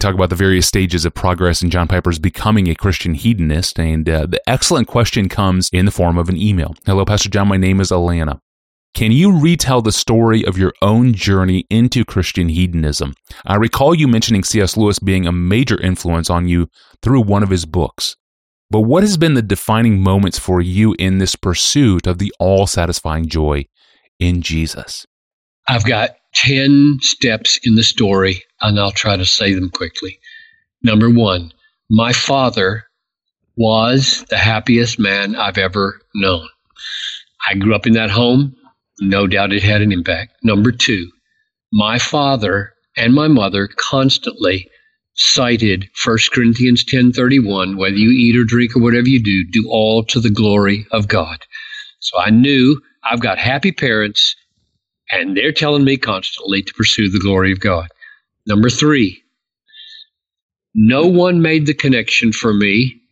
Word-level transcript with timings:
talk 0.00 0.14
about 0.14 0.30
the 0.30 0.36
various 0.36 0.66
stages 0.66 1.04
of 1.04 1.14
progress 1.14 1.62
in 1.62 1.70
John 1.70 1.86
Piper's 1.86 2.18
becoming 2.18 2.68
a 2.68 2.74
Christian 2.74 3.14
hedonist, 3.14 3.78
and 3.78 4.08
uh, 4.08 4.26
the 4.26 4.40
excellent 4.48 4.88
question 4.88 5.28
comes 5.28 5.68
in 5.72 5.84
the 5.84 5.92
form 5.92 6.18
of 6.18 6.28
an 6.28 6.36
email. 6.36 6.74
Hello, 6.86 7.04
Pastor 7.04 7.28
John. 7.28 7.48
My 7.48 7.56
name 7.56 7.80
is 7.80 7.90
Alana. 7.90 8.40
Can 8.94 9.12
you 9.12 9.38
retell 9.38 9.82
the 9.82 9.92
story 9.92 10.44
of 10.44 10.58
your 10.58 10.72
own 10.82 11.14
journey 11.14 11.64
into 11.70 12.04
Christian 12.04 12.48
hedonism? 12.48 13.14
I 13.44 13.54
recall 13.54 13.94
you 13.94 14.08
mentioning 14.08 14.42
C.S. 14.42 14.76
Lewis 14.76 14.98
being 14.98 15.26
a 15.26 15.32
major 15.32 15.80
influence 15.80 16.28
on 16.28 16.48
you 16.48 16.68
through 17.02 17.22
one 17.22 17.42
of 17.42 17.50
his 17.50 17.66
books. 17.66 18.16
But 18.68 18.80
what 18.80 19.02
has 19.02 19.16
been 19.16 19.34
the 19.34 19.42
defining 19.42 20.00
moments 20.00 20.38
for 20.38 20.60
you 20.60 20.94
in 20.98 21.18
this 21.18 21.36
pursuit 21.36 22.06
of 22.06 22.18
the 22.18 22.32
all 22.38 22.66
satisfying 22.66 23.26
joy 23.26 23.66
in 24.18 24.42
Jesus? 24.42 25.06
I've 25.70 25.84
got 25.84 26.16
10 26.34 26.98
steps 27.00 27.60
in 27.62 27.76
the 27.76 27.84
story, 27.84 28.42
and 28.60 28.76
I'll 28.80 28.90
try 28.90 29.16
to 29.16 29.24
say 29.24 29.54
them 29.54 29.70
quickly. 29.70 30.18
Number 30.82 31.08
one, 31.08 31.52
my 31.88 32.12
father 32.12 32.86
was 33.56 34.24
the 34.30 34.36
happiest 34.36 34.98
man 34.98 35.36
I've 35.36 35.58
ever 35.58 36.00
known. 36.12 36.48
I 37.48 37.54
grew 37.54 37.72
up 37.72 37.86
in 37.86 37.92
that 37.92 38.10
home. 38.10 38.56
No 39.00 39.28
doubt 39.28 39.52
it 39.52 39.62
had 39.62 39.80
an 39.80 39.92
impact. 39.92 40.32
Number 40.42 40.72
two, 40.72 41.08
my 41.72 42.00
father 42.00 42.72
and 42.96 43.14
my 43.14 43.28
mother 43.28 43.68
constantly 43.68 44.68
cited 45.14 45.88
1 46.04 46.18
Corinthians 46.32 46.84
10:31 46.84 47.76
whether 47.76 47.94
you 47.94 48.10
eat 48.10 48.36
or 48.36 48.44
drink 48.44 48.74
or 48.74 48.82
whatever 48.82 49.08
you 49.08 49.22
do 49.22 49.44
do 49.52 49.68
all 49.70 50.02
to 50.06 50.18
the 50.18 50.30
glory 50.30 50.84
of 50.90 51.06
God. 51.06 51.38
So 52.00 52.18
I 52.18 52.30
knew 52.30 52.80
I've 53.04 53.20
got 53.20 53.38
happy 53.38 53.70
parents 53.70 54.34
and 55.12 55.36
they're 55.36 55.52
telling 55.52 55.84
me 55.84 55.96
constantly 55.96 56.62
to 56.62 56.74
pursue 56.74 57.10
the 57.10 57.20
glory 57.20 57.52
of 57.52 57.60
God. 57.60 57.88
Number 58.46 58.70
3. 58.70 59.22
No 60.74 61.06
one 61.06 61.42
made 61.42 61.66
the 61.66 61.74
connection 61.74 62.32
for 62.32 62.54
me 62.54 63.02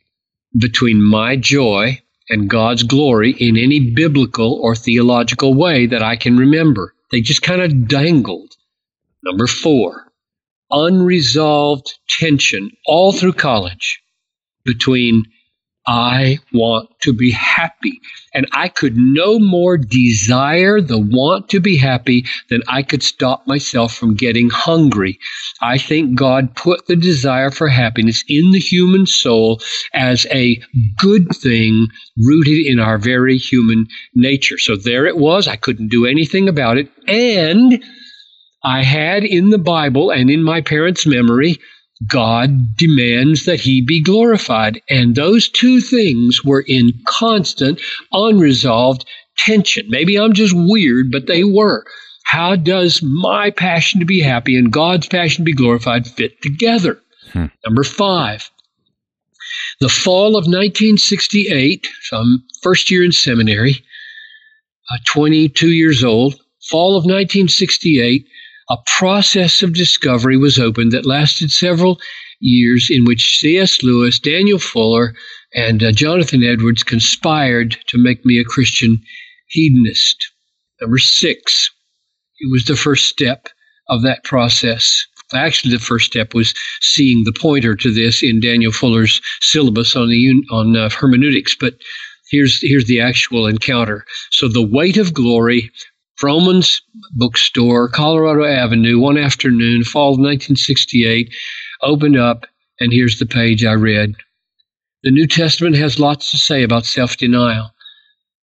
between 0.56 1.02
my 1.02 1.36
joy 1.36 2.00
and 2.30 2.48
God's 2.48 2.82
glory 2.82 3.32
in 3.32 3.56
any 3.56 3.92
biblical 3.94 4.54
or 4.62 4.74
theological 4.74 5.54
way 5.54 5.86
that 5.86 6.02
I 6.02 6.16
can 6.16 6.36
remember. 6.36 6.94
They 7.10 7.20
just 7.20 7.42
kind 7.42 7.62
of 7.62 7.88
dangled. 7.88 8.54
Number 9.24 9.46
4 9.46 10.08
unresolved 10.70 11.98
tension 12.08 12.70
all 12.86 13.12
through 13.12 13.32
college 13.32 14.02
between 14.64 15.24
I 15.88 16.38
want 16.52 16.90
to 17.00 17.14
be 17.14 17.30
happy. 17.30 17.98
And 18.34 18.46
I 18.52 18.68
could 18.68 18.94
no 18.98 19.38
more 19.38 19.78
desire 19.78 20.82
the 20.82 20.98
want 20.98 21.48
to 21.48 21.60
be 21.60 21.78
happy 21.78 22.26
than 22.50 22.62
I 22.68 22.82
could 22.82 23.02
stop 23.02 23.46
myself 23.46 23.94
from 23.94 24.14
getting 24.14 24.50
hungry. 24.50 25.18
I 25.62 25.78
think 25.78 26.14
God 26.14 26.54
put 26.54 26.86
the 26.86 26.96
desire 26.96 27.50
for 27.50 27.68
happiness 27.68 28.22
in 28.28 28.50
the 28.50 28.58
human 28.58 29.06
soul 29.06 29.62
as 29.94 30.26
a 30.30 30.60
good 30.98 31.34
thing 31.34 31.88
rooted 32.22 32.66
in 32.66 32.78
our 32.80 32.98
very 32.98 33.38
human 33.38 33.86
nature. 34.14 34.58
So 34.58 34.76
there 34.76 35.06
it 35.06 35.16
was. 35.16 35.48
I 35.48 35.56
couldn't 35.56 35.88
do 35.88 36.04
anything 36.04 36.50
about 36.50 36.76
it. 36.76 36.90
And 37.06 37.82
I 38.62 38.82
had 38.82 39.24
in 39.24 39.48
the 39.48 39.58
Bible 39.58 40.10
and 40.10 40.28
in 40.28 40.42
my 40.42 40.60
parents' 40.60 41.06
memory, 41.06 41.58
God 42.06 42.76
demands 42.76 43.44
that 43.44 43.60
he 43.60 43.80
be 43.80 44.02
glorified. 44.02 44.80
And 44.88 45.14
those 45.14 45.48
two 45.48 45.80
things 45.80 46.44
were 46.44 46.64
in 46.66 46.92
constant, 47.06 47.80
unresolved 48.12 49.04
tension. 49.36 49.86
Maybe 49.88 50.16
I'm 50.16 50.32
just 50.32 50.54
weird, 50.56 51.10
but 51.10 51.26
they 51.26 51.44
were. 51.44 51.84
How 52.24 52.56
does 52.56 53.02
my 53.02 53.50
passion 53.50 54.00
to 54.00 54.06
be 54.06 54.20
happy 54.20 54.56
and 54.56 54.72
God's 54.72 55.08
passion 55.08 55.44
to 55.44 55.50
be 55.50 55.54
glorified 55.54 56.06
fit 56.06 56.40
together? 56.42 57.00
Hmm. 57.32 57.46
Number 57.64 57.84
five, 57.84 58.50
the 59.80 59.88
fall 59.88 60.36
of 60.36 60.44
1968, 60.44 61.86
so 62.02 62.16
I'm 62.18 62.44
first 62.62 62.90
year 62.90 63.04
in 63.04 63.12
seminary, 63.12 63.82
uh, 64.90 64.98
22 65.06 65.72
years 65.72 66.04
old, 66.04 66.34
fall 66.68 66.96
of 66.96 67.04
1968, 67.04 68.26
a 68.70 68.76
process 68.86 69.62
of 69.62 69.74
discovery 69.74 70.36
was 70.36 70.58
opened 70.58 70.92
that 70.92 71.06
lasted 71.06 71.50
several 71.50 71.98
years 72.40 72.88
in 72.90 73.04
which 73.04 73.38
C.S. 73.38 73.82
Lewis, 73.82 74.18
Daniel 74.18 74.58
Fuller, 74.58 75.14
and 75.54 75.82
uh, 75.82 75.92
Jonathan 75.92 76.42
Edwards 76.42 76.82
conspired 76.82 77.76
to 77.86 77.98
make 77.98 78.24
me 78.24 78.38
a 78.38 78.44
Christian 78.44 79.02
hedonist. 79.48 80.30
Number 80.80 80.98
six, 80.98 81.70
it 82.38 82.50
was 82.52 82.64
the 82.64 82.76
first 82.76 83.06
step 83.08 83.48
of 83.88 84.02
that 84.02 84.22
process. 84.24 85.06
Actually, 85.34 85.72
the 85.72 85.78
first 85.78 86.06
step 86.06 86.34
was 86.34 86.54
seeing 86.80 87.24
the 87.24 87.32
pointer 87.32 87.74
to 87.74 87.92
this 87.92 88.22
in 88.22 88.40
Daniel 88.40 88.72
Fuller's 88.72 89.20
syllabus 89.40 89.96
on 89.96 90.08
the 90.08 90.42
on 90.50 90.76
uh, 90.76 90.88
hermeneutics. 90.90 91.54
But 91.58 91.74
here's 92.30 92.60
here's 92.62 92.86
the 92.86 93.00
actual 93.00 93.46
encounter. 93.46 94.04
So 94.30 94.48
the 94.48 94.66
weight 94.66 94.96
of 94.96 95.12
glory 95.12 95.70
Vroman's 96.20 96.82
bookstore, 97.12 97.88
Colorado 97.88 98.44
Avenue, 98.44 98.98
one 98.98 99.16
afternoon, 99.16 99.84
fall 99.84 100.14
of 100.14 100.18
1968, 100.18 101.32
opened 101.82 102.16
up, 102.16 102.46
and 102.80 102.92
here's 102.92 103.18
the 103.18 103.26
page 103.26 103.64
I 103.64 103.72
read. 103.72 104.14
The 105.04 105.12
New 105.12 105.28
Testament 105.28 105.76
has 105.76 106.00
lots 106.00 106.30
to 106.32 106.38
say 106.38 106.62
about 106.62 106.84
self 106.84 107.16
denial, 107.16 107.70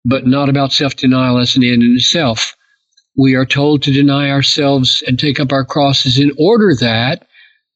but 0.05 0.27
not 0.27 0.50
about 0.50 0.72
self 0.72 0.97
denial 0.97 1.38
as 1.38 1.56
an 1.56 1.65
end 1.65 1.82
in 1.82 1.94
itself. 1.97 2.55
We 3.16 3.34
are 3.34 3.47
told 3.47 3.82
to 3.82 3.93
deny 3.93 4.31
ourselves 4.31 5.03
and 5.06 5.19
take 5.19 5.41
up 5.41 5.53
our 5.53 5.65
crosses 5.65 6.19
in 6.19 6.32
order 6.38 6.75
that 6.81 7.27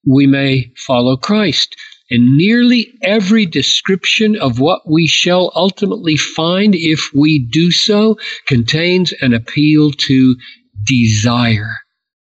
we 0.07 0.27
may 0.27 0.73
follow 0.77 1.17
Christ. 1.17 1.77
And 2.11 2.37
nearly 2.37 2.93
every 3.03 3.47
description 3.47 4.37
of 4.37 4.61
what 4.61 4.89
we 4.89 5.07
shall 5.07 5.51
ultimately 5.57 6.17
find 6.17 6.75
if 6.75 7.11
we 7.13 7.39
do 7.39 7.73
so 7.73 8.17
contains 8.47 9.13
an 9.21 9.35
appeal 9.35 9.91
to 9.91 10.37
desire. 10.85 11.75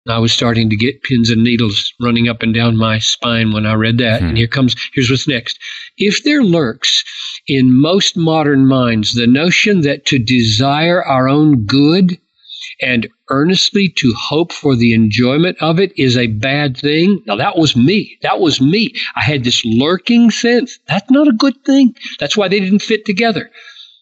I 0.08 0.18
was 0.18 0.32
starting 0.32 0.70
to 0.70 0.76
get 0.76 1.02
pins 1.02 1.30
and 1.30 1.42
needles 1.42 1.92
running 2.00 2.28
up 2.28 2.42
and 2.42 2.54
down 2.54 2.76
my 2.76 2.98
spine 2.98 3.52
when 3.52 3.66
I 3.66 3.74
read 3.74 3.98
that. 3.98 4.20
Hmm. 4.20 4.28
And 4.28 4.36
here 4.36 4.46
comes, 4.46 4.76
here's 4.92 5.10
what's 5.10 5.26
next. 5.26 5.58
If 5.96 6.22
there 6.24 6.44
lurks 6.44 7.04
in 7.48 7.80
most 7.80 8.16
modern 8.16 8.66
minds 8.66 9.14
the 9.14 9.26
notion 9.26 9.80
that 9.82 10.06
to 10.06 10.18
desire 10.18 11.02
our 11.02 11.28
own 11.28 11.64
good 11.64 12.18
and 12.80 13.08
earnestly 13.30 13.92
to 13.96 14.12
hope 14.14 14.52
for 14.52 14.76
the 14.76 14.92
enjoyment 14.92 15.56
of 15.60 15.78
it 15.78 15.92
is 15.98 16.16
a 16.16 16.26
bad 16.26 16.76
thing. 16.76 17.22
Now, 17.26 17.36
that 17.36 17.56
was 17.56 17.76
me. 17.76 18.18
That 18.22 18.40
was 18.40 18.60
me. 18.60 18.92
I 19.16 19.22
had 19.22 19.44
this 19.44 19.64
lurking 19.64 20.30
sense. 20.30 20.78
That's 20.88 21.10
not 21.10 21.28
a 21.28 21.32
good 21.32 21.56
thing. 21.64 21.94
That's 22.18 22.36
why 22.36 22.48
they 22.48 22.60
didn't 22.60 22.82
fit 22.82 23.04
together. 23.04 23.50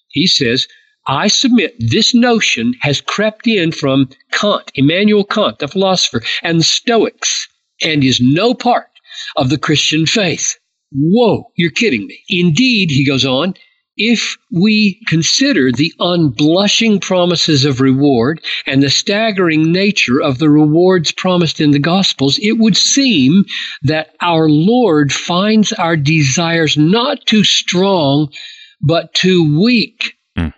He 0.09 0.27
says, 0.27 0.67
I 1.07 1.29
submit 1.29 1.75
this 1.79 2.15
notion 2.15 2.75
has 2.81 3.01
crept 3.01 3.47
in 3.47 3.73
from 3.73 4.09
Kant, 4.33 4.73
Immanuel 4.75 5.25
Kant, 5.25 5.59
the 5.59 5.69
philosopher, 5.69 6.23
and 6.43 6.61
the 6.61 6.65
Stoics, 6.65 7.47
and 7.83 8.03
is 8.03 8.21
no 8.23 8.55
part 8.55 8.89
of 9.37 9.51
the 9.51 9.59
Christian 9.59 10.07
faith. 10.07 10.59
Whoa, 10.93 11.51
you're 11.57 11.71
kidding 11.71 12.07
me. 12.07 12.21
Indeed, 12.29 12.91
he 12.91 13.05
goes 13.05 13.25
on, 13.25 13.55
if 13.97 14.37
we 14.50 15.00
consider 15.06 15.71
the 15.71 15.93
unblushing 16.00 17.00
promises 17.00 17.65
of 17.65 17.81
reward 17.81 18.43
and 18.66 18.82
the 18.82 18.91
staggering 18.91 19.71
nature 19.71 20.21
of 20.21 20.38
the 20.38 20.50
rewards 20.50 21.12
promised 21.12 21.60
in 21.60 21.71
the 21.71 21.78
Gospels, 21.78 22.38
it 22.38 22.59
would 22.59 22.77
seem 22.77 23.44
that 23.83 24.15
our 24.21 24.49
Lord 24.49 25.12
finds 25.12 25.72
our 25.72 25.97
desires 25.97 26.77
not 26.77 27.25
too 27.27 27.44
strong, 27.44 28.33
but 28.81 29.15
too 29.15 29.60
weak. 29.62 30.15
Mm. 30.37 30.53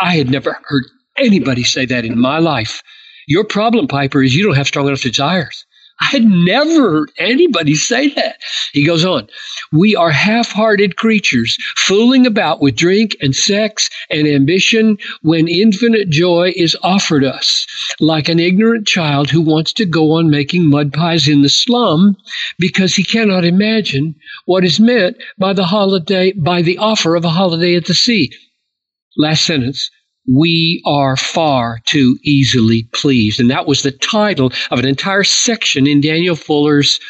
I 0.00 0.16
had 0.16 0.30
never 0.30 0.58
heard 0.64 0.84
anybody 1.16 1.64
say 1.64 1.86
that 1.86 2.04
in 2.04 2.18
my 2.18 2.38
life. 2.38 2.82
Your 3.26 3.44
problem, 3.44 3.88
Piper, 3.88 4.22
is 4.22 4.34
you 4.34 4.44
don't 4.44 4.56
have 4.56 4.66
strong 4.66 4.86
enough 4.88 5.02
desires. 5.02 5.64
I 6.02 6.06
had 6.06 6.24
never 6.24 6.90
heard 6.90 7.12
anybody 7.16 7.76
say 7.76 8.08
that. 8.14 8.40
He 8.72 8.84
goes 8.84 9.04
on, 9.04 9.28
we 9.70 9.94
are 9.94 10.10
half 10.10 10.50
hearted 10.50 10.96
creatures, 10.96 11.56
fooling 11.76 12.26
about 12.26 12.60
with 12.60 12.74
drink 12.74 13.16
and 13.20 13.36
sex 13.36 13.88
and 14.10 14.26
ambition 14.26 14.98
when 15.22 15.46
infinite 15.46 16.10
joy 16.10 16.54
is 16.56 16.76
offered 16.82 17.22
us, 17.22 17.66
like 18.00 18.28
an 18.28 18.40
ignorant 18.40 18.88
child 18.88 19.30
who 19.30 19.40
wants 19.40 19.72
to 19.74 19.84
go 19.84 20.10
on 20.12 20.28
making 20.28 20.68
mud 20.68 20.92
pies 20.92 21.28
in 21.28 21.42
the 21.42 21.48
slum 21.48 22.16
because 22.58 22.96
he 22.96 23.04
cannot 23.04 23.44
imagine 23.44 24.16
what 24.46 24.64
is 24.64 24.80
meant 24.80 25.16
by 25.38 25.52
the 25.52 25.66
holiday, 25.66 26.32
by 26.32 26.62
the 26.62 26.78
offer 26.78 27.14
of 27.14 27.24
a 27.24 27.30
holiday 27.30 27.76
at 27.76 27.84
the 27.84 27.94
sea. 27.94 28.32
Last 29.16 29.44
sentence 29.44 29.88
we 30.28 30.82
are 30.86 31.16
far 31.16 31.80
too 31.86 32.18
easily 32.22 32.88
pleased. 32.92 33.40
And 33.40 33.50
that 33.50 33.66
was 33.66 33.82
the 33.82 33.90
title 33.90 34.52
of 34.70 34.78
an 34.78 34.86
entire 34.86 35.24
section 35.24 35.86
in 35.86 36.00
Daniel 36.00 36.36
Fuller's 36.36 37.00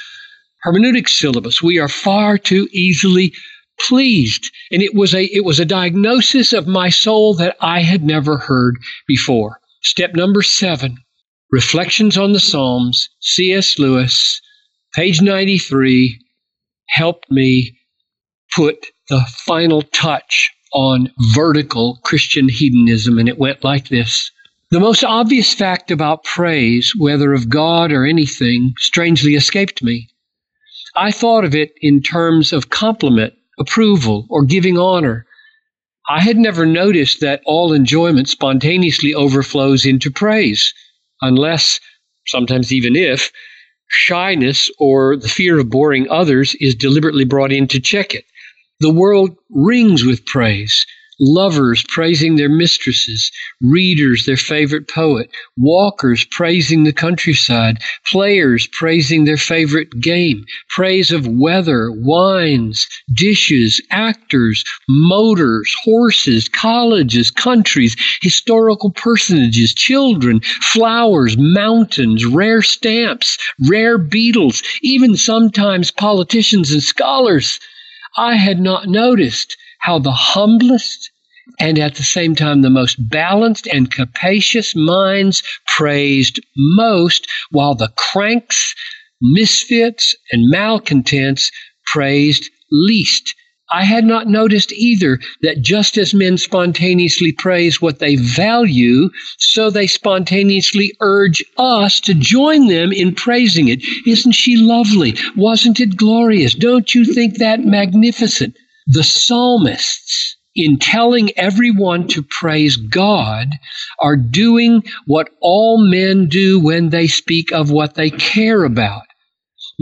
hermeneutic 0.64 1.08
syllabus. 1.08 1.62
We 1.62 1.78
are 1.78 1.88
far 1.88 2.38
too 2.38 2.68
easily 2.72 3.32
pleased. 3.80 4.50
And 4.70 4.82
it 4.82 4.94
was 4.94 5.14
a, 5.14 5.24
it 5.24 5.44
was 5.44 5.60
a 5.60 5.64
diagnosis 5.64 6.52
of 6.52 6.66
my 6.66 6.88
soul 6.88 7.34
that 7.34 7.56
I 7.60 7.80
had 7.80 8.02
never 8.04 8.38
heard 8.38 8.76
before. 9.06 9.58
Step 9.82 10.14
number 10.14 10.42
seven, 10.42 10.96
Reflections 11.50 12.16
on 12.16 12.32
the 12.32 12.40
Psalms, 12.40 13.08
C.S. 13.20 13.78
Lewis, 13.78 14.40
page 14.94 15.20
93, 15.20 16.18
helped 16.88 17.30
me 17.30 17.76
put 18.54 18.86
the 19.08 19.20
final 19.28 19.82
touch 19.82 20.50
on 20.72 21.12
vertical 21.34 21.98
Christian 22.02 22.48
hedonism, 22.48 23.19
and 23.19 23.28
it 23.28 23.38
went 23.38 23.64
like 23.64 23.88
this. 23.88 24.30
The 24.70 24.80
most 24.80 25.04
obvious 25.04 25.52
fact 25.52 25.90
about 25.90 26.24
praise, 26.24 26.94
whether 26.96 27.34
of 27.34 27.50
God 27.50 27.92
or 27.92 28.06
anything, 28.06 28.74
strangely 28.78 29.34
escaped 29.34 29.82
me. 29.82 30.08
I 30.96 31.10
thought 31.10 31.44
of 31.44 31.54
it 31.54 31.72
in 31.80 32.02
terms 32.02 32.52
of 32.52 32.70
compliment, 32.70 33.34
approval, 33.58 34.26
or 34.30 34.44
giving 34.44 34.78
honor. 34.78 35.26
I 36.08 36.20
had 36.20 36.38
never 36.38 36.66
noticed 36.66 37.20
that 37.20 37.42
all 37.44 37.72
enjoyment 37.72 38.28
spontaneously 38.28 39.14
overflows 39.14 39.86
into 39.86 40.10
praise, 40.10 40.74
unless, 41.20 41.78
sometimes 42.26 42.72
even 42.72 42.96
if, 42.96 43.30
shyness 43.88 44.70
or 44.78 45.16
the 45.16 45.28
fear 45.28 45.58
of 45.58 45.69
boring 45.69 46.08
others 46.08 46.54
is 46.60 46.74
deliberately 46.74 47.24
brought 47.24 47.52
in 47.52 47.69
to 47.69 47.80
check 47.80 48.14
it. 48.14 48.24
The 48.82 48.90
world 48.90 49.37
rings 49.49 50.05
with 50.05 50.26
praise. 50.26 50.84
Lovers 51.20 51.84
praising 51.87 52.34
their 52.34 52.49
mistresses, 52.49 53.31
readers 53.61 54.25
their 54.26 54.37
favorite 54.37 54.88
poet, 54.88 55.31
walkers 55.56 56.25
praising 56.25 56.82
the 56.82 56.93
countryside, 56.93 57.79
players 58.11 58.67
praising 58.73 59.25
their 59.25 59.37
favorite 59.37 60.00
game, 60.00 60.44
praise 60.69 61.12
of 61.12 61.29
weather, 61.29 61.93
wines, 61.93 62.88
dishes, 63.14 63.81
actors, 63.93 64.64
motors, 64.88 65.73
horses, 65.84 66.49
colleges, 66.49 67.31
countries, 67.31 67.94
historical 68.20 68.90
personages, 68.90 69.73
children, 69.75 70.40
flowers, 70.73 71.37
mountains, 71.38 72.26
rare 72.26 72.62
stamps, 72.62 73.38
rare 73.69 73.96
beetles, 73.96 74.61
even 74.82 75.17
sometimes 75.17 75.93
politicians 75.93 76.73
and 76.73 76.82
scholars. 76.82 77.61
I 78.16 78.36
had 78.36 78.60
not 78.60 78.88
noticed 78.88 79.56
how 79.80 79.98
the 79.98 80.12
humblest 80.12 81.10
and 81.58 81.78
at 81.78 81.96
the 81.96 82.02
same 82.04 82.34
time 82.34 82.62
the 82.62 82.70
most 82.70 82.96
balanced 83.08 83.66
and 83.66 83.90
capacious 83.90 84.74
minds 84.76 85.42
praised 85.66 86.40
most, 86.56 87.26
while 87.50 87.74
the 87.74 87.92
cranks, 87.96 88.74
misfits, 89.20 90.14
and 90.30 90.48
malcontents 90.48 91.50
praised 91.86 92.48
least. 92.70 93.34
I 93.72 93.84
had 93.84 94.04
not 94.04 94.28
noticed 94.28 94.72
either 94.72 95.19
that 95.40 95.62
just 95.62 95.96
as 95.96 96.12
men 96.12 96.36
spontaneously 96.36 97.32
praise 97.32 97.80
what 97.80 98.00
they 98.00 98.16
value, 98.16 99.08
so 99.38 99.70
they 99.70 99.86
spontaneously 99.86 100.92
urge 101.00 101.42
us 101.56 102.00
to 102.00 102.14
join 102.14 102.69
them 102.69 102.92
in 102.92 103.14
praising 103.14 103.69
it. 103.69 103.82
Isn't 104.06 104.32
she 104.32 104.56
lovely? 104.56 105.16
Wasn't 105.36 105.80
it 105.80 105.96
glorious? 105.96 106.54
Don't 106.54 106.94
you 106.94 107.04
think 107.04 107.38
that 107.38 107.64
magnificent? 107.64 108.56
The 108.86 109.04
psalmists 109.04 110.36
in 110.54 110.78
telling 110.78 111.30
everyone 111.38 112.08
to 112.08 112.22
praise 112.22 112.76
God 112.76 113.48
are 114.00 114.16
doing 114.16 114.82
what 115.06 115.30
all 115.40 115.78
men 115.78 116.26
do 116.26 116.60
when 116.60 116.90
they 116.90 117.06
speak 117.06 117.52
of 117.52 117.70
what 117.70 117.94
they 117.94 118.10
care 118.10 118.64
about. 118.64 119.04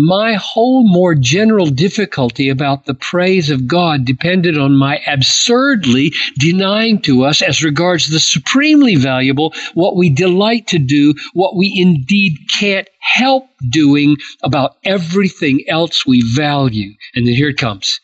My 0.02 0.35
whole 0.35 0.88
more 0.88 1.14
general 1.14 1.67
difficulty 1.67 2.49
about 2.49 2.87
the 2.87 2.94
praise 2.94 3.50
of 3.50 3.67
God 3.67 4.06
depended 4.06 4.56
on 4.56 4.76
my 4.76 5.00
absurdly 5.06 6.12
denying 6.38 7.02
to 7.02 7.25
us, 7.25 7.43
as 7.43 7.62
regards 7.62 8.08
the 8.08 8.20
supremely 8.20 8.97
valuable, 8.97 9.52
what 9.75 9.97
we 9.97 10.08
delight 10.08 10.67
to 10.69 10.79
do, 10.79 11.14
what 11.35 11.55
we 11.55 11.73
indeed 11.76 12.38
can't 12.58 12.88
help 13.00 13.44
doing 13.70 14.17
about 14.43 14.76
everything 14.85 15.64
else 15.69 16.06
we 16.06 16.23
value. 16.35 16.93
And 17.14 17.26
then 17.26 17.35
here 17.35 17.50
it 17.50 17.58
comes 17.58 18.00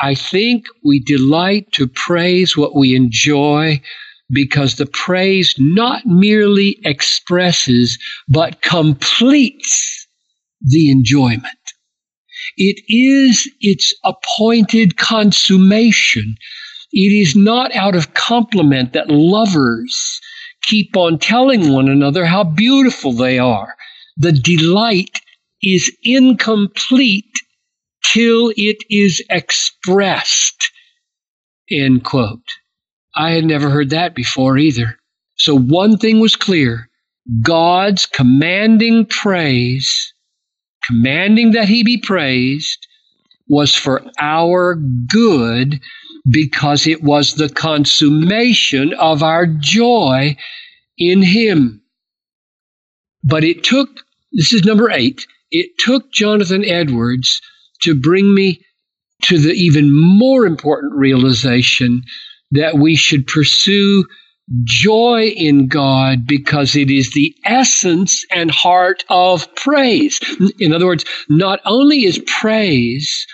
I 0.00 0.14
think 0.14 0.64
we 0.84 1.00
delight 1.00 1.70
to 1.72 1.86
praise 1.86 2.56
what 2.56 2.74
we 2.74 2.96
enjoy 2.96 3.80
because 4.32 4.76
the 4.76 4.86
praise 4.86 5.54
not 5.58 6.06
merely 6.06 6.78
expresses 6.84 7.98
but 8.28 8.62
completes 8.62 9.99
the 10.60 10.90
enjoyment. 10.90 11.44
It 12.56 12.82
is 12.88 13.48
its 13.60 13.94
appointed 14.04 14.96
consummation. 14.96 16.36
It 16.92 17.12
is 17.12 17.36
not 17.36 17.74
out 17.74 17.94
of 17.94 18.14
compliment 18.14 18.92
that 18.92 19.10
lovers 19.10 20.20
keep 20.62 20.96
on 20.96 21.18
telling 21.18 21.72
one 21.72 21.88
another 21.88 22.26
how 22.26 22.44
beautiful 22.44 23.12
they 23.12 23.38
are. 23.38 23.74
The 24.16 24.32
delight 24.32 25.20
is 25.62 25.90
incomplete 26.02 27.32
till 28.12 28.52
it 28.56 28.78
is 28.90 29.22
expressed. 29.30 30.70
End 31.70 32.04
quote. 32.04 32.40
I 33.14 33.32
had 33.32 33.44
never 33.44 33.70
heard 33.70 33.90
that 33.90 34.14
before 34.14 34.58
either. 34.58 34.96
So 35.36 35.56
one 35.56 35.96
thing 35.96 36.20
was 36.20 36.36
clear 36.36 36.88
God's 37.42 38.06
commanding 38.06 39.06
praise, 39.06 40.12
commanding 40.90 41.52
that 41.52 41.68
he 41.68 41.82
be 41.82 41.96
praised, 41.96 42.86
was 43.48 43.74
for 43.74 44.02
our 44.18 44.76
good 45.08 45.80
because 46.30 46.86
it 46.86 47.02
was 47.02 47.34
the 47.34 47.48
consummation 47.48 48.92
of 48.94 49.22
our 49.22 49.46
joy 49.46 50.36
in 50.98 51.22
him. 51.22 51.80
But 53.24 53.44
it 53.44 53.64
took, 53.64 53.88
this 54.32 54.52
is 54.52 54.64
number 54.64 54.90
eight, 54.90 55.26
it 55.50 55.70
took 55.78 56.12
Jonathan 56.12 56.64
Edwards 56.64 57.40
to 57.82 57.94
bring 57.94 58.34
me 58.34 58.60
to 59.24 59.38
the 59.38 59.52
even 59.52 59.92
more 59.92 60.46
important 60.46 60.94
realization 60.94 62.02
that 62.52 62.78
we 62.78 62.96
should 62.96 63.26
pursue 63.26 64.04
joy 64.64 65.32
in 65.36 65.68
God 65.68 66.26
because 66.26 66.74
it 66.76 66.90
is 66.90 67.12
the 67.12 67.34
essence 67.44 68.24
and 68.32 68.50
heart 68.50 69.04
of 69.08 69.52
praise. 69.54 70.20
In 70.58 70.72
other 70.72 70.86
words, 70.86 71.04
not 71.28 71.60
only 71.64 72.04
is 72.04 72.20
praise 72.26 73.26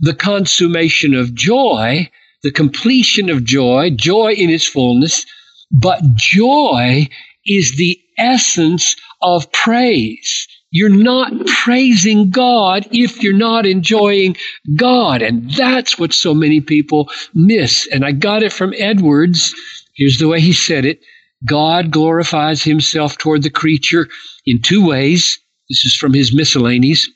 the 0.00 0.14
consummation 0.14 1.14
of 1.14 1.34
joy, 1.34 2.08
the 2.42 2.52
completion 2.52 3.30
of 3.30 3.44
joy, 3.44 3.90
joy 3.90 4.32
in 4.32 4.50
its 4.50 4.66
fullness, 4.66 5.24
but 5.70 6.00
joy 6.16 7.08
is 7.46 7.76
the 7.76 7.98
essence 8.18 8.94
of 9.22 9.50
praise. 9.52 10.46
You're 10.70 10.90
not 10.90 11.32
praising 11.46 12.30
God 12.30 12.86
if 12.92 13.22
you're 13.22 13.32
not 13.32 13.64
enjoying 13.64 14.36
God. 14.76 15.22
And 15.22 15.50
that's 15.52 15.98
what 15.98 16.12
so 16.12 16.34
many 16.34 16.60
people 16.60 17.08
miss. 17.34 17.88
And 17.90 18.04
I 18.04 18.12
got 18.12 18.42
it 18.42 18.52
from 18.52 18.74
Edwards. 18.76 19.54
Here's 19.98 20.18
the 20.18 20.28
way 20.28 20.40
he 20.40 20.52
said 20.52 20.86
it 20.86 21.00
God 21.46 21.90
glorifies 21.90 22.62
himself 22.62 23.18
toward 23.18 23.42
the 23.42 23.50
creature 23.50 24.08
in 24.46 24.62
two 24.62 24.86
ways. 24.86 25.38
This 25.68 25.84
is 25.84 25.94
from 25.94 26.14
his 26.14 26.32
miscellanies. 26.32 27.08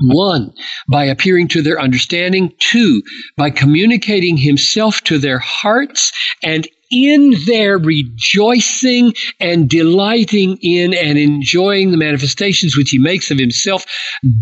One, 0.00 0.52
by 0.90 1.04
appearing 1.04 1.48
to 1.48 1.62
their 1.62 1.80
understanding. 1.80 2.52
Two, 2.60 3.02
by 3.36 3.50
communicating 3.50 4.36
himself 4.36 5.00
to 5.02 5.18
their 5.18 5.40
hearts. 5.40 6.12
And 6.42 6.68
in 6.90 7.34
their 7.46 7.78
rejoicing 7.78 9.12
and 9.40 9.68
delighting 9.68 10.58
in 10.62 10.94
and 10.94 11.18
enjoying 11.18 11.90
the 11.90 11.96
manifestations 11.96 12.76
which 12.76 12.90
he 12.90 12.98
makes 12.98 13.30
of 13.30 13.38
himself, 13.38 13.84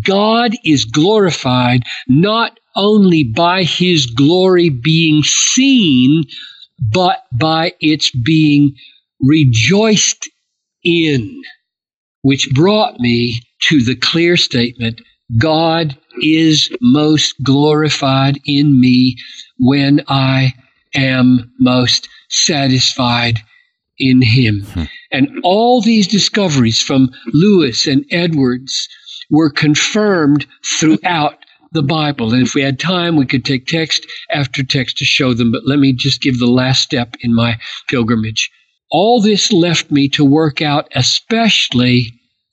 God 0.05 0.53
is 0.65 0.85
glorified 0.85 1.83
not 2.07 2.61
only 2.77 3.25
by 3.25 3.65
his 3.65 4.07
glory 4.07 4.69
being 4.69 5.23
seen, 5.23 6.25
but 6.79 7.25
by 7.33 7.73
its 7.81 8.11
being 8.11 8.75
rejoiced 9.21 10.29
in, 10.85 11.43
which 12.23 12.51
brought 12.51 12.99
me 13.01 13.41
to 13.69 13.83
the 13.83 13.97
clear 13.97 14.37
statement 14.37 15.01
God 15.39 15.97
is 16.23 16.71
most 16.81 17.35
glorified 17.43 18.39
in 18.45 18.81
me 18.81 19.17
when 19.59 20.03
I 20.09 20.55
am 20.95 21.53
most 21.59 22.09
satisfied 22.29 23.41
in 23.99 24.23
him. 24.23 24.61
Hmm. 24.61 24.85
And 25.13 25.41
all 25.43 25.81
these 25.81 26.07
discoveries 26.07 26.81
from 26.81 27.11
Lewis 27.33 27.87
and 27.87 28.05
Edwards 28.11 28.89
were 29.31 29.51
confirmed 29.51 30.47
throughout 30.65 31.39
the 31.77 31.83
Bible. 31.83 32.33
And 32.33 32.43
if 32.43 32.55
we 32.55 32.63
had 32.63 32.81
time, 32.81 33.17
we 33.17 33.27
could 33.27 33.45
take 33.45 33.67
text 33.67 34.07
after 34.33 34.65
text 34.65 34.97
to 34.99 35.05
show 35.05 35.35
them. 35.35 35.53
But 35.53 35.67
let 35.67 35.79
me 35.79 35.93
just 35.93 36.21
give 36.21 36.39
the 36.39 36.47
last 36.47 36.83
step 36.83 37.15
in 37.21 37.35
my 37.35 37.59
pilgrimage. 37.89 38.51
All 38.91 39.21
this 39.21 39.53
left 39.53 39.91
me 39.91 40.09
to 40.11 40.25
work 40.25 40.61
out, 40.61 40.89
especially 40.95 42.13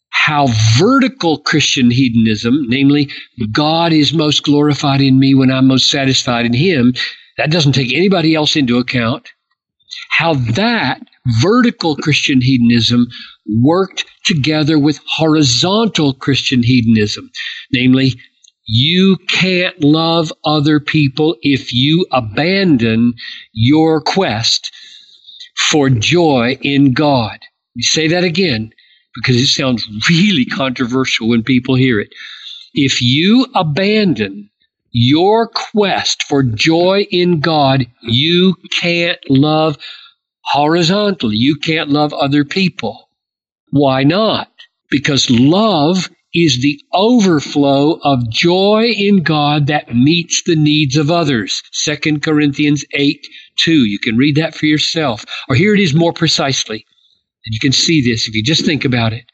how 0.10 0.48
vertical 0.78 1.40
Christian 1.40 1.90
hedonism, 1.90 2.66
namely, 2.68 3.10
God 3.52 3.94
is 3.94 4.14
most 4.14 4.44
glorified 4.44 5.02
in 5.02 5.20
me 5.20 5.34
when 5.34 5.52
I'm 5.52 5.68
most 5.68 5.90
satisfied 5.90 6.46
in 6.46 6.54
Him, 6.54 6.94
that 7.38 7.52
doesn't 7.52 7.74
take 7.74 7.94
anybody 7.94 8.36
else 8.36 8.56
into 8.56 8.78
account 8.78 9.28
how 10.10 10.34
that 10.34 11.02
vertical 11.42 11.96
Christian 11.96 12.42
hedonism 12.42 13.08
worked 13.62 14.06
together 14.26 14.80
with 14.80 15.00
horizontal 15.08 16.14
Christian 16.14 16.64
hedonism, 16.64 17.30
namely 17.72 18.14
You 18.66 19.18
can't 19.30 19.82
love 19.84 20.32
other 20.46 20.80
people 20.80 21.36
if 21.42 21.74
you 21.74 22.06
abandon 22.12 23.14
your 23.54 24.02
quest 24.02 24.72
for 25.70 25.90
joy 25.90 26.58
in 26.62 26.94
God. 26.94 27.40
You 27.76 27.84
say 27.84 28.08
that 28.10 28.24
again 28.24 28.74
because 29.16 29.36
it 29.38 29.48
sounds 29.48 29.88
really 30.10 30.46
controversial 30.46 31.30
when 31.30 31.44
people 31.44 31.76
hear 31.76 32.00
it. 32.00 32.10
If 32.74 33.02
you 33.02 33.48
abandon 33.56 34.50
your 34.92 35.48
quest 35.50 36.24
for 36.24 36.44
joy 36.44 37.08
in 37.12 37.40
God, 37.42 37.88
you 38.02 38.56
can't 38.72 39.20
love 39.30 39.78
horizontally. 40.46 41.36
You 41.38 41.58
can't 41.58 41.90
love 41.90 42.14
other 42.14 42.46
people. 42.46 43.10
Why 43.72 44.04
not? 44.04 44.52
Because 44.90 45.30
love 45.30 46.10
is 46.34 46.62
the 46.62 46.80
overflow 46.94 48.00
of 48.04 48.30
joy 48.30 48.86
in 48.86 49.22
God 49.22 49.68
that 49.68 49.94
meets 49.94 50.42
the 50.46 50.56
needs 50.56 50.98
of 50.98 51.12
others. 51.12 51.62
2 51.86 52.20
Corinthians 52.20 52.84
8 52.94 53.26
2. 53.58 53.72
You 53.72 54.00
can 54.00 54.18
read 54.18 54.36
that 54.36 54.56
for 54.56 54.66
yourself. 54.66 55.26
Or 55.48 55.56
here 55.56 55.74
it 55.74 55.80
is 55.80 55.94
more 55.94 56.14
precisely. 56.14 56.86
And 57.46 57.54
you 57.54 57.60
can 57.60 57.72
see 57.72 58.02
this 58.02 58.28
if 58.28 58.34
you 58.34 58.44
just 58.44 58.66
think 58.66 58.86
about 58.86 59.14
it. 59.14 59.26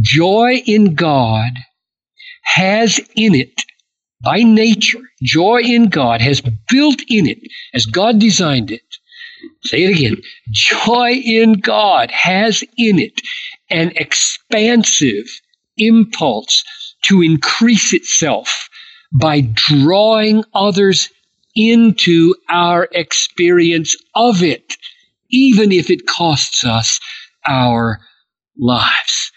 Joy 0.00 0.62
in 0.66 0.94
God 0.94 1.52
has 2.42 2.98
in 3.16 3.34
it, 3.34 3.54
by 4.22 4.42
nature, 4.42 5.02
joy 5.22 5.60
in 5.62 5.88
God 5.88 6.20
has 6.20 6.42
built 6.68 7.00
in 7.08 7.26
it, 7.26 7.38
as 7.74 7.86
God 7.86 8.18
designed 8.18 8.70
it. 8.70 8.82
Say 9.64 9.84
it 9.84 9.96
again. 9.96 10.16
Joy 10.50 11.12
in 11.12 11.54
God 11.54 12.10
has 12.10 12.62
in 12.76 12.98
it 12.98 13.20
an 13.70 13.92
expansive 13.96 15.26
impulse 15.76 16.64
to 17.04 17.22
increase 17.22 17.92
itself 17.92 18.68
by 19.12 19.40
drawing 19.40 20.44
others 20.54 21.08
into 21.54 22.34
our 22.48 22.88
experience 22.92 23.96
of 24.14 24.42
it, 24.42 24.76
even 25.30 25.70
if 25.70 25.90
it 25.90 26.06
costs 26.06 26.64
us 26.64 26.98
our 27.46 28.00
lives. 28.58 29.32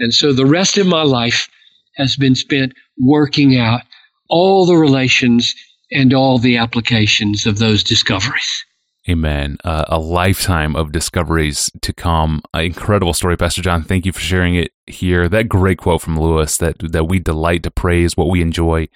And 0.00 0.12
so 0.12 0.32
the 0.32 0.46
rest 0.46 0.78
of 0.78 0.86
my 0.86 1.02
life 1.02 1.48
has 1.96 2.16
been 2.16 2.34
spent 2.34 2.72
working 2.98 3.58
out 3.58 3.82
all 4.28 4.66
the 4.66 4.76
relations 4.76 5.54
and 5.92 6.14
all 6.14 6.38
the 6.38 6.56
applications 6.56 7.46
of 7.46 7.58
those 7.58 7.84
discoveries. 7.84 8.64
Amen. 9.10 9.58
Uh, 9.64 9.84
a 9.88 9.98
lifetime 9.98 10.76
of 10.76 10.92
discoveries 10.92 11.68
to 11.82 11.92
come. 11.92 12.42
An 12.54 12.64
incredible 12.64 13.12
story, 13.12 13.36
Pastor 13.36 13.60
John. 13.60 13.82
Thank 13.82 14.06
you 14.06 14.12
for 14.12 14.20
sharing 14.20 14.54
it 14.54 14.70
here. 14.86 15.28
That 15.28 15.48
great 15.48 15.78
quote 15.78 16.00
from 16.00 16.20
Lewis 16.20 16.58
that 16.58 16.76
that 16.92 17.08
we 17.08 17.18
delight 17.18 17.64
to 17.64 17.72
praise 17.72 18.16
what 18.16 18.28
we 18.28 18.40
enjoy. 18.40 18.88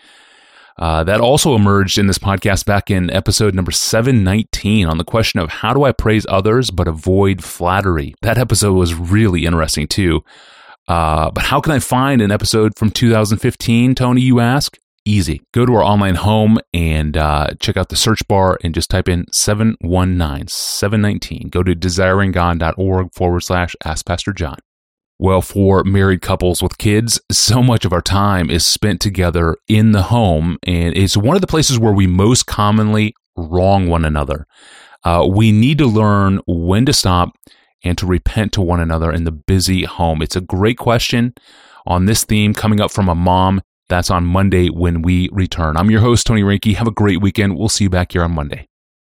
Uh, 0.78 1.02
that 1.02 1.20
also 1.20 1.56
emerged 1.56 1.98
in 1.98 2.06
this 2.06 2.18
podcast 2.18 2.64
back 2.64 2.92
in 2.92 3.10
episode 3.10 3.56
number 3.56 3.72
719 3.72 4.86
on 4.86 4.98
the 4.98 5.04
question 5.04 5.40
of 5.40 5.48
how 5.48 5.74
do 5.74 5.82
I 5.82 5.90
praise 5.90 6.26
others 6.28 6.70
but 6.70 6.86
avoid 6.86 7.42
flattery. 7.42 8.14
That 8.22 8.38
episode 8.38 8.74
was 8.74 8.94
really 8.94 9.46
interesting 9.46 9.88
too. 9.88 10.22
Uh, 10.86 11.30
but 11.32 11.44
how 11.44 11.60
can 11.60 11.72
I 11.72 11.80
find 11.80 12.20
an 12.20 12.30
episode 12.30 12.76
from 12.76 12.90
2015, 12.90 13.96
Tony, 13.96 14.20
you 14.20 14.38
ask? 14.38 14.78
Easy. 15.04 15.42
Go 15.52 15.66
to 15.66 15.74
our 15.74 15.82
online 15.82 16.16
home 16.16 16.58
and 16.72 17.16
uh, 17.16 17.48
check 17.60 17.76
out 17.76 17.88
the 17.88 17.96
search 17.96 18.26
bar 18.28 18.58
and 18.62 18.74
just 18.74 18.90
type 18.90 19.08
in 19.08 19.26
719, 19.32 20.48
719. 20.48 21.48
Go 21.50 21.62
to 21.62 21.74
desiringgod.org 21.74 23.12
forward 23.12 23.40
slash 23.40 23.76
ask 23.84 24.06
Pastor 24.06 24.32
John. 24.32 24.58
Well, 25.18 25.42
for 25.42 25.84
married 25.84 26.22
couples 26.22 26.62
with 26.62 26.78
kids, 26.78 27.20
so 27.30 27.62
much 27.62 27.84
of 27.84 27.92
our 27.92 28.02
time 28.02 28.50
is 28.50 28.66
spent 28.66 29.00
together 29.00 29.56
in 29.68 29.92
the 29.92 30.02
home, 30.02 30.58
and 30.64 30.96
it's 30.96 31.16
one 31.16 31.36
of 31.36 31.40
the 31.40 31.46
places 31.46 31.78
where 31.78 31.92
we 31.92 32.08
most 32.08 32.46
commonly 32.46 33.14
wrong 33.36 33.88
one 33.88 34.04
another. 34.04 34.46
Uh, 35.04 35.26
we 35.30 35.52
need 35.52 35.78
to 35.78 35.86
learn 35.86 36.40
when 36.46 36.84
to 36.86 36.92
stop 36.92 37.36
and 37.84 37.96
to 37.98 38.06
repent 38.06 38.52
to 38.52 38.60
one 38.60 38.80
another 38.80 39.12
in 39.12 39.24
the 39.24 39.32
busy 39.32 39.84
home. 39.84 40.20
It's 40.20 40.36
a 40.36 40.40
great 40.40 40.78
question 40.78 41.34
on 41.86 42.06
this 42.06 42.24
theme 42.24 42.54
coming 42.54 42.80
up 42.80 42.90
from 42.90 43.08
a 43.08 43.14
mom 43.14 43.60
that's 43.88 44.10
on 44.10 44.24
Monday 44.24 44.68
when 44.68 45.02
we 45.02 45.28
return. 45.32 45.76
I'm 45.76 45.90
your 45.90 46.00
host, 46.00 46.26
Tony 46.26 46.42
Reinke. 46.42 46.74
Have 46.76 46.88
a 46.88 46.92
great 46.92 47.20
weekend. 47.20 47.56
We'll 47.56 47.68
see 47.68 47.84
you 47.84 47.90
back 47.90 48.12
here 48.12 48.22
on 48.22 48.32
Monday. 48.32 48.66